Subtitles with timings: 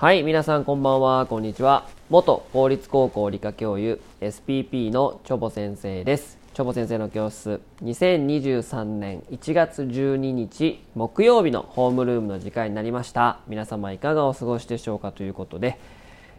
[0.00, 1.88] はい、皆さんこんばんは、こんにちは。
[2.08, 6.38] 元公立高校理科教諭 SPP のチョボ先生です。
[6.54, 13.40] チョボ先生の教室、2023年1月12日木曜日のホームルームの時間になりました。
[13.48, 15.80] 皆様いかがお過ごしでしょうかということで、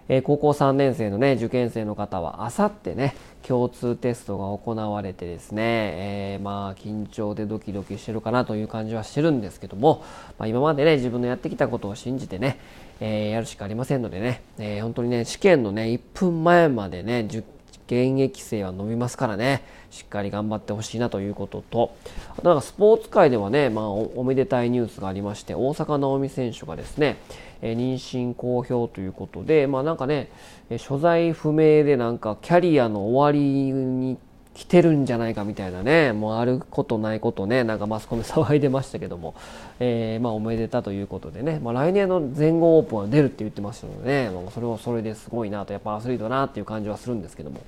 [0.09, 3.16] え高校3年生のね受験生の方はあさってね
[3.48, 10.04] 共通テストが行われてですね、えーまあ緊張でドキドキしてるかなという感じはしてるんですけども、
[10.38, 12.59] まあ、今までね自分のやってきたことを信じてね、
[12.99, 17.44] えーやるしかありませんのでね、えー本当にね試験のね1分前までね受
[17.89, 21.96] 現役生は伸びますからねしっかり頑張ってほしいなということと
[22.37, 27.18] あとなんかスポーツ界ではね、まあ、おおめでたいニュースがありまして大坂なおみ選手がですね、
[27.62, 30.29] えー妊娠公表ということでまあなんかね
[30.77, 34.18] 所在不明でなんかキャリアの終わりに
[34.53, 39.34] 来てるんじゃないかみたいなねもうあることないことねなんかマスコミ騒いでましたけども、
[39.79, 47.62] えーまあおめでたということでね、まあ、来年の全豪オープンは出るって言ってましたのでね、まあ、それはそれですごいなとやっぱアスリートだなっていう感じはするんですけども。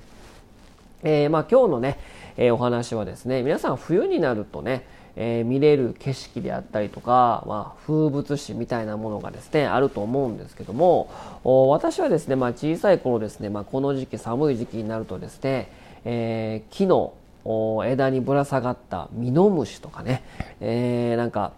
[1.04, 1.98] えーまあ、今日のね、
[2.36, 4.86] えーお話はですね皆さん冬になるとね、
[5.16, 11.10] えー見れる景色であったりとか、まあ、風物詩みたいなものがですねあると思うんですけども
[11.70, 15.70] 私はですね、まあ、小さい頃ですね、まあ、この時期寒い時期になるとですね、
[16.04, 17.14] え木の
[17.84, 20.22] 枝にぶら下がったミノムシとかね、
[20.60, 21.52] えなんか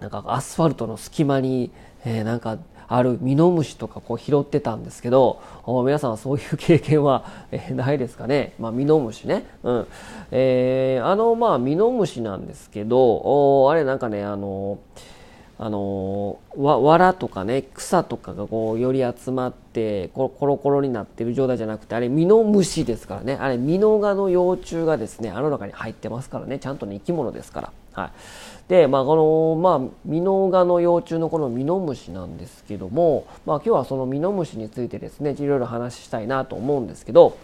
[0.00, 1.70] なんかアスファルトの隙間に、
[2.04, 5.40] えなんかあるミノムシとかこう拾ってたんですけど
[5.84, 9.86] 皆さんそういう経験は、えーないですかね、まあ、ミノムシね、うん。
[10.30, 14.78] えーあのまあミノムシなんですけどあれなんかねあの
[15.58, 23.38] あのわ藁とかね草とかがこうより集まってコロコロコロになってる状態じゃなくてあれミノムシですからね。
[23.40, 26.58] あれミノガの幼虫がですねあの中に入ってますからね。
[26.58, 27.72] ちゃんとね生き物ですから。
[27.92, 28.10] はい、
[28.68, 29.16] でまあこ
[29.56, 37.36] のまあミノガの幼虫のこのミノムシなんですけども、まあ、今日はそのミノムシについてですねいろいろ話したいなと思うんですけど、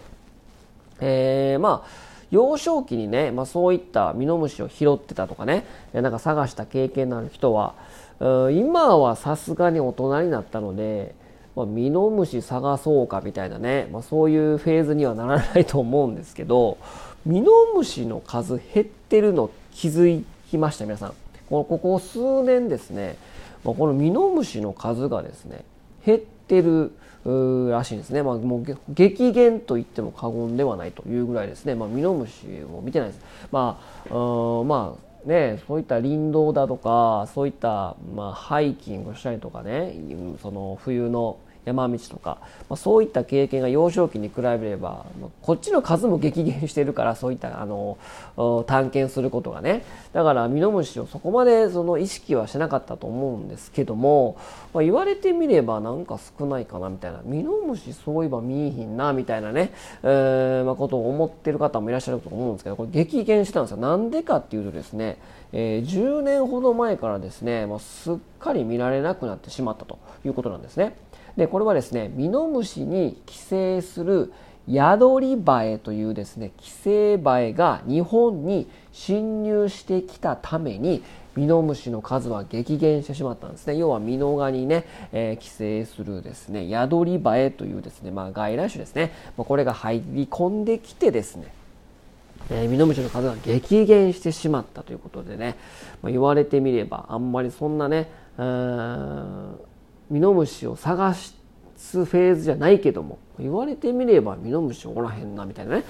[0.99, 7.73] えーまあ幼少期にね、まあ、そういったミノムシを拾ってたとかねなんか探した経験のある人は
[8.19, 11.15] う今はさすがに大人になったので、
[11.55, 16.77] まあ、ミノムシ探そうかみたいなね、まあ、そういうフェーズにはならないと思うんですけど
[17.25, 20.07] ミノムシの数減ってるの気づ
[20.49, 21.13] きました皆さん。
[21.49, 23.15] このここ数年ですね、
[23.63, 25.63] ま、このミノムシの数がですね
[26.05, 26.91] 減ってる
[27.71, 33.21] らしいんですね、まあ、もう激減と言っても過言ではないというぐらいですね、まあ、ミノムシを見てないです。
[33.51, 39.93] まあ、うんまあね、そういった林道だとかそういった、まあ、ハイキングしたりとかね
[40.41, 42.39] その冬の山道とか、
[42.69, 45.05] まあ、そういった経験が幼少期に比べれば
[45.41, 47.97] こっちの数も激減してるからそういったあの
[48.65, 49.83] 探検することがね。
[50.13, 54.37] だからミノムシをそこまでその意識はしなかったと思うんですけども、
[54.73, 57.21] まあ、言われてみればなんか少ないかなみたいな。
[57.23, 59.71] ミノムシそういえば見えひんなみたいなね、
[60.03, 63.77] えーまあ、ことを思ってる方もいらっしゃると思うんですけどこれ激減したんですよ。
[63.77, 65.17] なんでかっていうとですね、
[65.51, 70.95] えー10年ほど前からですね、まあ、すっかり見られなくなってしまったということなんですね。
[71.39, 74.33] でこれはですねミノムシに寄生する
[74.69, 81.01] 宿りバエというですね寄生バエが日本に侵入してきたために
[81.35, 83.77] ミノムシの数は激減してしまったんですね。
[83.77, 91.53] 要はミノガにね、えー寄生するですね宿りバエというですね、まあ、外来種ですね、まあ、これが入り込んできてですね
[92.49, 95.55] えーミノムシの数が激減してしまったということでね、
[96.01, 98.09] まあ、言われてみればあんまりそんなね
[100.09, 101.35] ミノムシを探す
[102.05, 105.83] フェーズじゃないけども言われてみればミノムシおらへんなみたいなね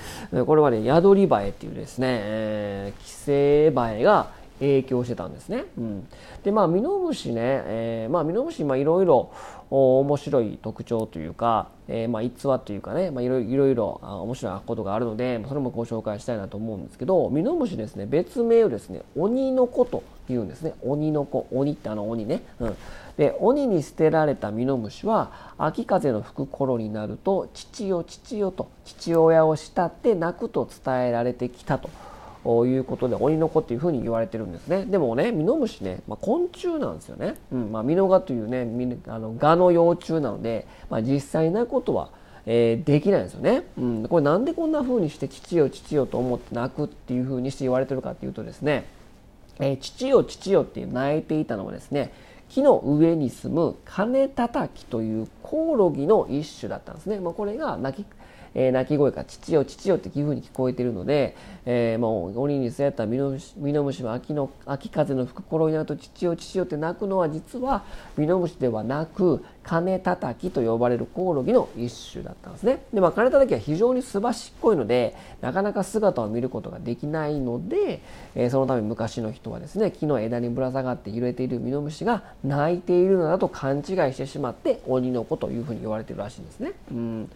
[0.46, 5.64] これはね宿りバエっていうですね、えー寄生バエが影響してたんですね。
[5.78, 6.08] うん、
[6.44, 9.32] でまあミノムシね、えーまあミノムシいろいろ
[9.70, 20.74] 面白い特徴というか、えーまあ逸話というかね、まあいろいろ面白いことがあるので、それもご紹介したいなと思うんですけど、ミノムシですね別名をですね鬼の子と言うんですね。
[20.84, 22.42] 鬼の子、鬼ってあの鬼ね。
[22.60, 22.76] うん。
[23.20, 31.90] で鬼に捨てられたミノムシは秋風の吹く頃になると父よ父よと父親を慕って泣くと伝えられてきたと。
[32.66, 38.62] いうことで鬼の子っていうふうに言われてるんですねでもねミノムシね、まあ、昆虫なんですよね、うんまあ、ミノガというね
[39.08, 42.12] あのガの幼虫なので、まあ、実際なことは、
[42.46, 48.86] えーできないんですよね、うん、これなんでこんなふうにして父よ父よと思って泣くっていうふうにして言われてるかっていうとですね、
[49.60, 52.12] えー父よ父よって泣いていたのはですね
[52.50, 58.08] 木の上に住む金叩きというコオロギの一種だったんですね、まあ、これが泣き
[58.56, 61.36] えー鳴き声が父よ父よっていうふうに聞こえているので、
[61.66, 67.84] えーもう鬼にそうやったミノムシは秋の秋風の吹く頃になると父よ父よって鳴くのは実は
[68.18, 72.82] ミノムシではなく金叩きと呼ばれるコオロギの一種だったんですね。
[72.92, 78.02] で、まあ、金叩きは非常にすばしっこいので、なかなか姿を見ることができないので、
[78.34, 86.72] えー、そのため昔の人はですね、木の枝にぶら下がって揺れているミノムシが鳴いているのだと勘違いしてしまって、鬼の子というふうに言われているらしいんですね。
[86.92, 87.30] うん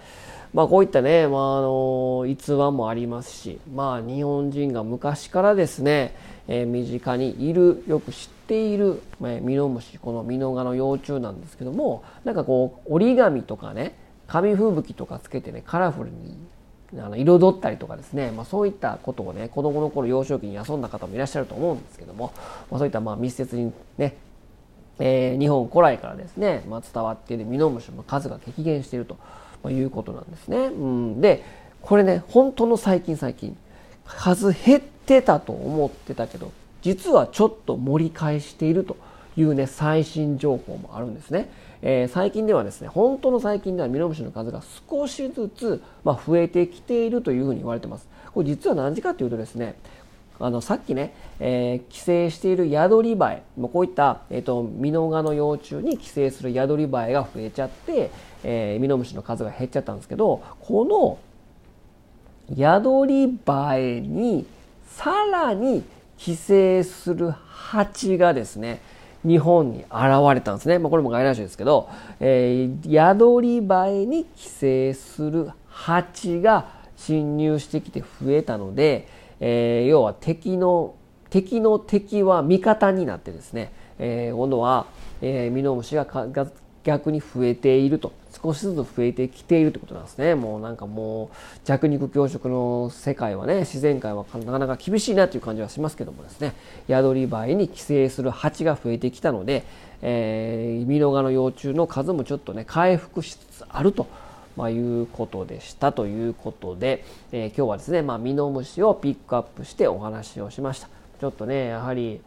[0.56, 6.16] まあ、こういったね、まあ、あの逸話もありますし、まあ、日本人が昔からですね、
[6.48, 13.96] えー、身近にいるよく知っている、えー、ミノムシこのミノガの幼虫なんですけどもなんかこう折り紙とかね
[14.28, 16.38] 紙吹雪とかつけてねカラフルに
[17.00, 22.34] あの彩ったりとかですね、まあ、そういったことをね子供の頃幼少期に遊んだ方もいらっしゃると思うんですけども、
[22.70, 24.16] まあ、そういったまあ密接にね、
[25.00, 30.58] えー、日本古来からですね、まあ、伝わっているミノムシの数が激減しているということなんですね。
[30.58, 31.44] うん、で
[31.82, 33.58] これね本当の最近最近
[34.06, 36.52] 数減ってたと思ってたけど
[36.82, 38.98] 実はちょっと盛り返していると
[39.36, 41.50] いうね最新情報もあるんですね、
[41.82, 48.08] えー、最近ではですね本当の最近ではミノムシの数が少しずつ、まあ、増えてきているというふうに言われてます。
[48.34, 49.76] これ実は何時かというとですね
[50.40, 58.10] あのさっきね、えー、寄生している宿りバエこういった、えーと、ミノガの幼虫に寄生する宿りバエが増えちゃって、
[58.44, 61.20] えー、ミノムシの数が減っちゃったんですけどこの
[62.56, 64.46] 宿りバエに
[64.96, 65.84] さらに
[66.18, 68.80] 寄生する蜂がですね
[69.26, 69.90] 日本に現
[70.34, 79.08] れたんですね、まあ、これも外来種ですけど、えー、宿りバエに寄生する蜂が侵入してきて増えたので、
[79.40, 80.96] えー、要は敵の
[81.30, 84.86] 敵の敵は味方になってですね、えー、今度は、
[85.22, 86.06] えー、ミノムシが
[86.84, 88.12] 逆に増えていると。
[88.42, 91.36] 少しずつ増えてきているということなんですねもうなんかもう
[91.66, 96.54] 弱肉強食の世界はね自然界はなかなか厳しいなという感じはしますけどもですね
[96.88, 99.64] 宿りバエに寄生する蜂が増えてきたので、
[100.02, 104.08] えー、ミノガの幼虫の数もちょっとね回復しつつあると
[104.56, 110.90] まあ、いうことでしたということで、えー、今日はですね、まあ、ミノムシをピックアップしてお話をしました。
[111.20, 112.22] ちょっとね、やはり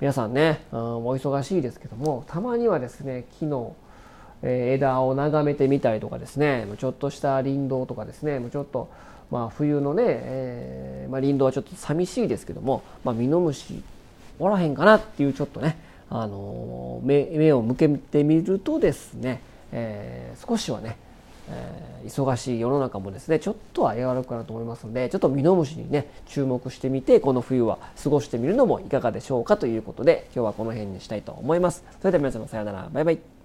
[0.00, 3.72] 皆さんね、うん、お忙しいですけども、たまにはですね、昨日、
[4.42, 8.90] え枝を眺めてみたりとかですねちょっとした林道とかですねちょっと
[9.30, 13.82] まあ冬のね、えー、まあ、林道はちょっと寂しいですけども、まあ、ミノムシ
[14.38, 15.76] おらへんかなっていうちょっとね、
[16.08, 19.40] あの目目を向けてみるとですね、
[19.70, 20.96] えー、少しはね、
[21.48, 31.84] え、忙しい世の中もですねちょっとは和らぐかなと思いますのでちょっとミノムシにね注目してみてこの冬は過ごしてみるのもいかがでしょうかということで今日はこの辺にしたいと思います。
[32.00, 33.39] それでは皆様さようならバイバイ